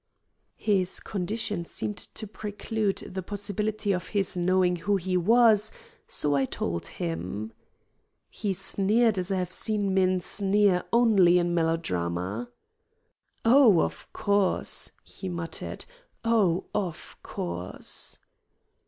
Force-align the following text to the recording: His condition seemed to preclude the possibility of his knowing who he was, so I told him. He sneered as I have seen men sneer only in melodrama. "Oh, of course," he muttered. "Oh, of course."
His 0.57 0.99
condition 0.99 1.63
seemed 1.63 1.97
to 2.15 2.25
preclude 2.25 3.03
the 3.05 3.21
possibility 3.21 3.91
of 3.91 4.07
his 4.07 4.35
knowing 4.35 4.77
who 4.77 4.95
he 4.95 5.15
was, 5.15 5.71
so 6.07 6.35
I 6.35 6.45
told 6.45 6.87
him. 6.87 7.53
He 8.31 8.51
sneered 8.53 9.19
as 9.19 9.31
I 9.31 9.35
have 9.37 9.51
seen 9.53 9.93
men 9.93 10.19
sneer 10.19 10.85
only 10.91 11.37
in 11.37 11.53
melodrama. 11.53 12.49
"Oh, 13.45 13.79
of 13.81 14.11
course," 14.11 14.89
he 15.03 15.29
muttered. 15.29 15.85
"Oh, 16.25 16.65
of 16.73 17.15
course." 17.21 18.17